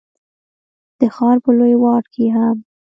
[0.99, 2.57] د ښار په لوی واټ کي هم،